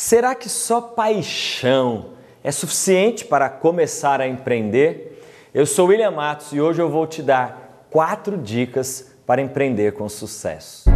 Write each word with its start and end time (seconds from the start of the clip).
Será 0.00 0.32
que 0.32 0.48
só 0.48 0.80
paixão 0.80 2.10
é 2.44 2.52
suficiente 2.52 3.24
para 3.24 3.50
começar 3.50 4.20
a 4.20 4.28
empreender? 4.28 5.20
Eu 5.52 5.66
sou 5.66 5.88
William 5.88 6.12
Matos 6.12 6.52
e 6.52 6.60
hoje 6.60 6.80
eu 6.80 6.88
vou 6.88 7.04
te 7.04 7.20
dar 7.20 7.88
quatro 7.90 8.38
dicas 8.38 9.10
para 9.26 9.42
empreender 9.42 9.94
com 9.94 10.08
sucesso. 10.08 10.88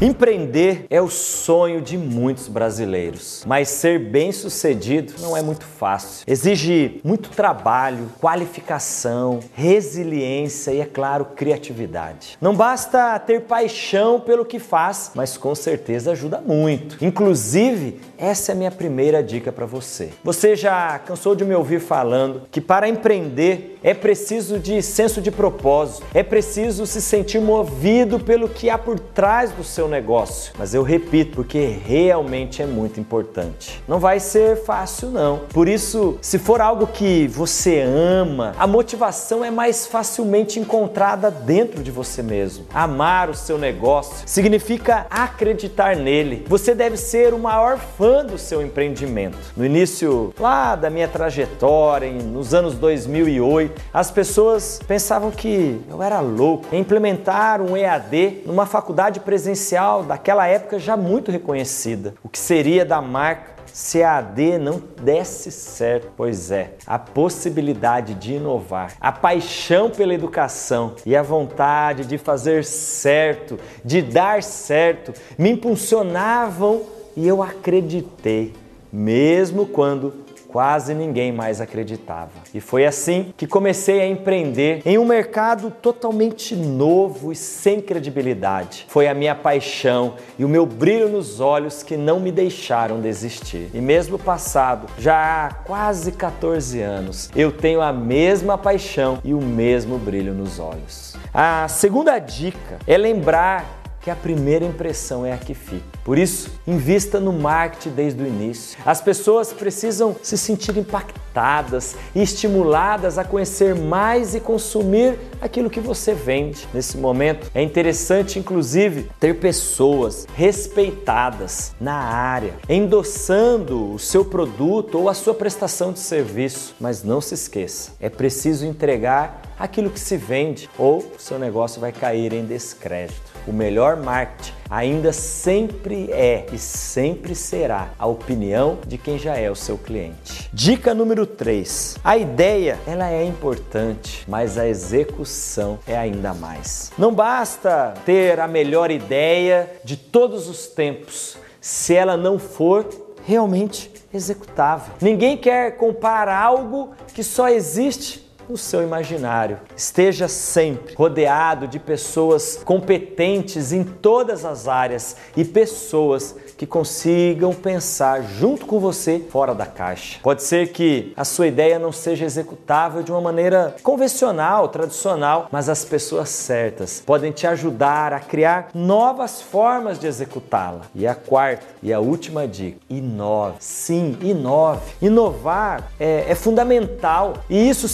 Empreender 0.00 0.86
é 0.90 1.02
o 1.02 1.08
sonho 1.08 1.80
de 1.80 1.98
muitos 1.98 2.46
brasileiros, 2.46 3.42
mas 3.44 3.68
ser 3.68 3.98
bem-sucedido 3.98 5.14
não 5.18 5.36
é 5.36 5.42
muito 5.42 5.64
fácil. 5.64 6.22
Exige 6.24 7.00
muito 7.02 7.30
trabalho, 7.30 8.08
qualificação, 8.20 9.40
resiliência 9.54 10.70
e, 10.70 10.80
é 10.80 10.84
claro, 10.84 11.24
criatividade. 11.34 12.38
Não 12.40 12.54
basta 12.54 13.18
ter 13.18 13.40
paixão 13.40 14.20
pelo 14.20 14.44
que 14.44 14.60
faz, 14.60 15.10
mas 15.16 15.36
com 15.36 15.52
certeza 15.52 16.12
ajuda 16.12 16.40
muito. 16.40 17.04
Inclusive, 17.04 18.00
essa 18.16 18.52
é 18.52 18.54
a 18.54 18.56
minha 18.56 18.70
primeira 18.70 19.20
dica 19.20 19.50
para 19.50 19.66
você. 19.66 20.10
Você 20.22 20.54
já 20.54 20.96
cansou 21.00 21.34
de 21.34 21.44
me 21.44 21.56
ouvir 21.56 21.80
falando 21.80 22.42
que 22.52 22.60
para 22.60 22.88
empreender 22.88 23.78
é 23.82 23.94
preciso 23.94 24.60
de 24.60 24.80
senso 24.80 25.20
de 25.20 25.32
propósito, 25.32 26.06
é 26.14 26.22
preciso 26.22 26.86
se 26.86 27.02
sentir 27.02 27.40
movido 27.40 28.20
pelo 28.20 28.48
que 28.48 28.70
há 28.70 28.78
por 28.78 28.98
trás 28.98 29.50
do 29.50 29.64
seu 29.64 29.87
negócio. 29.88 30.52
Mas 30.58 30.74
eu 30.74 30.82
repito, 30.82 31.36
porque 31.36 31.78
realmente 31.84 32.62
é 32.62 32.66
muito 32.66 33.00
importante. 33.00 33.82
Não 33.86 33.98
vai 33.98 34.20
ser 34.20 34.64
fácil, 34.64 35.10
não. 35.10 35.38
Por 35.52 35.68
isso, 35.68 36.18
se 36.20 36.38
for 36.38 36.60
algo 36.60 36.86
que 36.86 37.26
você 37.28 37.80
ama, 37.80 38.54
a 38.58 38.66
motivação 38.66 39.44
é 39.44 39.50
mais 39.50 39.86
facilmente 39.86 40.58
encontrada 40.58 41.30
dentro 41.30 41.82
de 41.82 41.90
você 41.90 42.22
mesmo. 42.22 42.66
Amar 42.72 43.30
o 43.30 43.34
seu 43.34 43.58
negócio 43.58 44.26
significa 44.26 45.06
acreditar 45.10 45.96
nele. 45.96 46.44
Você 46.48 46.74
deve 46.74 46.96
ser 46.96 47.32
o 47.32 47.38
maior 47.38 47.78
fã 47.78 48.24
do 48.24 48.38
seu 48.38 48.62
empreendimento. 48.62 49.38
No 49.56 49.64
início 49.64 50.32
lá 50.38 50.76
da 50.76 50.90
minha 50.90 51.08
trajetória, 51.08 52.10
nos 52.12 52.54
anos 52.54 52.74
2008, 52.74 53.80
as 53.92 54.10
pessoas 54.10 54.80
pensavam 54.86 55.30
que 55.30 55.80
eu 55.88 56.02
era 56.02 56.20
louco 56.20 56.66
em 56.72 56.80
implementar 56.80 57.60
um 57.60 57.76
EAD 57.76 58.42
numa 58.46 58.66
faculdade 58.66 59.20
presencial 59.20 59.77
daquela 60.06 60.46
época 60.46 60.78
já 60.78 60.96
muito 60.96 61.30
reconhecida. 61.30 62.14
O 62.22 62.28
que 62.28 62.38
seria 62.38 62.84
da 62.84 63.00
marca 63.00 63.58
se 63.72 64.02
a 64.02 64.18
AD 64.18 64.58
não 64.58 64.82
desse 65.00 65.52
certo. 65.52 66.10
Pois 66.16 66.50
é, 66.50 66.72
a 66.86 66.98
possibilidade 66.98 68.14
de 68.14 68.34
inovar, 68.34 68.94
a 69.00 69.12
paixão 69.12 69.88
pela 69.88 70.12
educação 70.12 70.94
e 71.06 71.14
a 71.14 71.22
vontade 71.22 72.04
de 72.04 72.18
fazer 72.18 72.64
certo, 72.64 73.58
de 73.84 74.02
dar 74.02 74.42
certo, 74.42 75.12
me 75.38 75.50
impulsionavam 75.50 76.82
e 77.16 77.26
eu 77.26 77.42
acreditei, 77.42 78.54
mesmo 78.92 79.66
quando 79.66 80.12
quase 80.48 80.94
ninguém 80.94 81.30
mais 81.30 81.60
acreditava. 81.60 82.30
E 82.52 82.60
foi 82.60 82.86
assim 82.86 83.32
que 83.36 83.46
comecei 83.46 84.00
a 84.00 84.06
empreender 84.06 84.82
em 84.84 84.98
um 84.98 85.04
mercado 85.04 85.70
totalmente 85.70 86.56
novo 86.56 87.30
e 87.30 87.36
sem 87.36 87.80
credibilidade. 87.80 88.86
Foi 88.88 89.06
a 89.06 89.14
minha 89.14 89.34
paixão 89.34 90.14
e 90.38 90.44
o 90.44 90.48
meu 90.48 90.64
brilho 90.64 91.08
nos 91.08 91.38
olhos 91.38 91.82
que 91.82 91.96
não 91.96 92.18
me 92.18 92.32
deixaram 92.32 93.00
desistir. 93.00 93.70
E 93.74 93.80
mesmo 93.80 94.18
passado, 94.18 94.88
já 94.98 95.46
há 95.46 95.54
quase 95.54 96.12
14 96.12 96.80
anos, 96.80 97.30
eu 97.36 97.52
tenho 97.52 97.80
a 97.80 97.92
mesma 97.92 98.56
paixão 98.56 99.18
e 99.22 99.34
o 99.34 99.40
mesmo 99.40 99.98
brilho 99.98 100.32
nos 100.32 100.58
olhos. 100.58 101.14
A 101.32 101.68
segunda 101.68 102.18
dica 102.18 102.78
é 102.86 102.96
lembrar 102.96 103.77
que 104.08 104.12
a 104.12 104.16
primeira 104.16 104.64
impressão 104.64 105.26
é 105.26 105.34
a 105.34 105.36
que 105.36 105.52
fica. 105.52 105.84
Por 106.02 106.16
isso, 106.16 106.50
invista 106.66 107.20
no 107.20 107.30
marketing 107.30 107.90
desde 107.90 108.22
o 108.22 108.26
início. 108.26 108.78
As 108.86 109.02
pessoas 109.02 109.52
precisam 109.52 110.16
se 110.22 110.38
sentir 110.38 110.78
impactadas 110.78 111.94
e 112.14 112.22
estimuladas 112.22 113.18
a 113.18 113.24
conhecer 113.24 113.74
mais 113.74 114.34
e 114.34 114.40
consumir 114.40 115.18
aquilo 115.42 115.68
que 115.68 115.78
você 115.78 116.14
vende. 116.14 116.66
Nesse 116.72 116.96
momento, 116.96 117.50
é 117.54 117.62
interessante, 117.62 118.38
inclusive, 118.38 119.10
ter 119.20 119.34
pessoas 119.40 120.26
respeitadas 120.34 121.72
na 121.78 121.96
área, 121.96 122.54
endossando 122.66 123.92
o 123.92 123.98
seu 123.98 124.24
produto 124.24 124.98
ou 124.98 125.10
a 125.10 125.14
sua 125.14 125.34
prestação 125.34 125.92
de 125.92 125.98
serviço. 125.98 126.74
Mas 126.80 127.04
não 127.04 127.20
se 127.20 127.34
esqueça, 127.34 127.92
é 128.00 128.08
preciso 128.08 128.64
entregar 128.64 129.42
aquilo 129.58 129.90
que 129.90 130.00
se 130.00 130.16
vende 130.16 130.70
ou 130.78 130.98
o 130.98 131.20
seu 131.20 131.38
negócio 131.38 131.78
vai 131.78 131.92
cair 131.92 132.32
em 132.32 132.46
descrédito. 132.46 133.37
O 133.48 133.52
melhor 133.52 133.96
marketing 133.96 134.52
ainda 134.68 135.10
sempre 135.10 136.12
é 136.12 136.44
e 136.52 136.58
sempre 136.58 137.34
será 137.34 137.88
a 137.98 138.06
opinião 138.06 138.76
de 138.86 138.98
quem 138.98 139.18
já 139.18 139.38
é 139.38 139.50
o 139.50 139.56
seu 139.56 139.78
cliente. 139.78 140.50
Dica 140.52 140.92
número 140.92 141.24
3. 141.24 141.96
A 142.04 142.18
ideia, 142.18 142.78
ela 142.86 143.10
é 143.10 143.24
importante, 143.24 144.22
mas 144.28 144.58
a 144.58 144.68
execução 144.68 145.78
é 145.86 145.96
ainda 145.96 146.34
mais. 146.34 146.92
Não 146.98 147.14
basta 147.14 147.94
ter 148.04 148.38
a 148.38 148.46
melhor 148.46 148.90
ideia 148.90 149.70
de 149.82 149.96
todos 149.96 150.46
os 150.46 150.66
tempos 150.66 151.38
se 151.58 151.94
ela 151.94 152.18
não 152.18 152.38
for 152.38 152.86
realmente 153.24 153.90
executável. 154.12 154.92
Ninguém 155.00 155.38
quer 155.38 155.78
comprar 155.78 156.28
algo 156.28 156.90
que 157.14 157.24
só 157.24 157.48
existe 157.48 158.27
no 158.48 158.56
seu 158.56 158.82
imaginário. 158.82 159.60
Esteja 159.76 160.28
sempre 160.28 160.94
rodeado 160.94 161.68
de 161.68 161.78
pessoas 161.78 162.60
competentes 162.64 163.72
em 163.72 163.84
todas 163.84 164.44
as 164.44 164.66
áreas 164.66 165.16
e 165.36 165.44
pessoas 165.44 166.34
que 166.58 166.66
consigam 166.66 167.54
pensar 167.54 168.22
junto 168.22 168.66
com 168.66 168.80
você 168.80 169.20
fora 169.30 169.54
da 169.54 169.64
caixa. 169.64 170.18
Pode 170.22 170.42
ser 170.42 170.72
que 170.72 171.12
a 171.16 171.24
sua 171.24 171.46
ideia 171.46 171.78
não 171.78 171.92
seja 171.92 172.24
executável 172.24 173.02
de 173.02 173.12
uma 173.12 173.20
maneira 173.20 173.76
convencional, 173.82 174.68
tradicional, 174.68 175.48
mas 175.52 175.68
as 175.68 175.84
pessoas 175.84 176.28
certas 176.30 177.00
podem 177.06 177.30
te 177.30 177.46
ajudar 177.46 178.12
a 178.12 178.18
criar 178.18 178.70
novas 178.74 179.40
formas 179.40 180.00
de 180.00 180.08
executá-la. 180.08 180.80
E 180.94 181.06
a 181.06 181.14
quarta 181.14 181.64
e 181.80 181.92
a 181.92 182.00
última 182.00 182.48
dica: 182.48 182.78
inove. 182.90 183.56
Sim, 183.60 184.16
inove. 184.20 184.82
Inovar 185.00 185.92
é, 186.00 186.24
é 186.28 186.34
fundamental 186.34 187.34
e 187.48 187.68
isso 187.68 187.86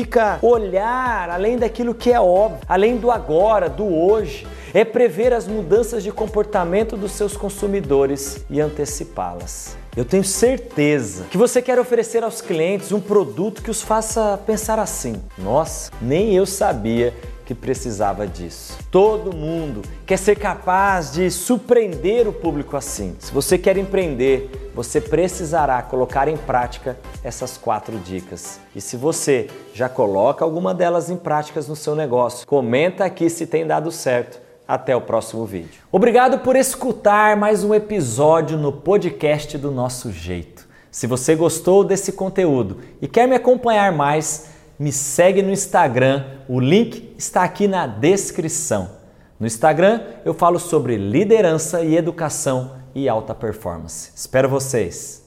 significa 0.00 0.38
olhar 0.42 1.30
além 1.30 1.58
daquilo 1.58 1.94
que 1.94 2.12
é 2.12 2.20
óbvio, 2.20 2.60
além 2.68 2.96
do 2.96 3.10
agora, 3.10 3.68
do 3.68 3.86
hoje 3.86 4.46
é 4.72 4.84
prever 4.84 5.32
as 5.32 5.46
mudanças 5.46 6.02
de 6.02 6.12
comportamento 6.12 6.96
dos 6.96 7.12
seus 7.12 7.36
consumidores 7.36 8.44
e 8.48 8.60
antecipá-las. 8.60 9.76
Eu 9.96 10.04
tenho 10.04 10.22
certeza 10.22 11.24
que 11.30 11.36
você 11.36 11.60
quer 11.60 11.78
oferecer 11.78 12.22
aos 12.22 12.40
clientes 12.40 12.92
um 12.92 13.00
produto 13.00 13.62
que 13.62 13.70
os 13.70 13.82
faça 13.82 14.38
pensar 14.46 14.78
assim: 14.78 15.20
nossa, 15.36 15.90
nem 16.00 16.34
eu 16.34 16.46
sabia 16.46 17.12
que 17.44 17.54
precisava 17.54 18.28
disso. 18.28 18.78
Todo 18.92 19.34
mundo 19.34 19.82
quer 20.06 20.16
ser 20.16 20.36
capaz 20.36 21.10
de 21.10 21.28
surpreender 21.32 22.28
o 22.28 22.32
público 22.32 22.76
assim. 22.76 23.16
Se 23.18 23.32
você 23.32 23.58
quer 23.58 23.76
empreender, 23.76 24.69
você 24.74 25.00
precisará 25.00 25.82
colocar 25.82 26.28
em 26.28 26.36
prática 26.36 26.96
essas 27.22 27.56
quatro 27.56 27.98
dicas. 27.98 28.60
E 28.74 28.80
se 28.80 28.96
você 28.96 29.48
já 29.74 29.88
coloca 29.88 30.44
alguma 30.44 30.72
delas 30.72 31.10
em 31.10 31.16
práticas 31.16 31.68
no 31.68 31.76
seu 31.76 31.94
negócio, 31.94 32.46
comenta 32.46 33.04
aqui 33.04 33.28
se 33.28 33.46
tem 33.46 33.66
dado 33.66 33.90
certo 33.90 34.40
até 34.66 34.94
o 34.94 35.00
próximo 35.00 35.44
vídeo. 35.44 35.82
Obrigado 35.90 36.38
por 36.38 36.54
escutar 36.54 37.36
mais 37.36 37.64
um 37.64 37.74
episódio 37.74 38.56
no 38.56 38.70
podcast 38.72 39.58
do 39.58 39.70
Nosso 39.70 40.12
Jeito. 40.12 40.68
Se 40.90 41.06
você 41.06 41.34
gostou 41.34 41.82
desse 41.82 42.12
conteúdo 42.12 42.78
e 43.02 43.08
quer 43.08 43.26
me 43.26 43.34
acompanhar 43.34 43.92
mais, 43.92 44.50
me 44.78 44.92
segue 44.92 45.42
no 45.42 45.50
Instagram, 45.50 46.24
o 46.48 46.60
link 46.60 47.14
está 47.18 47.42
aqui 47.42 47.66
na 47.68 47.86
descrição. 47.86 48.90
No 49.38 49.46
Instagram 49.46 50.02
eu 50.24 50.34
falo 50.34 50.58
sobre 50.58 50.96
liderança 50.96 51.82
e 51.82 51.96
educação 51.96 52.79
e 52.94 53.08
alta 53.08 53.34
performance. 53.34 54.10
Espero 54.14 54.48
vocês! 54.48 55.19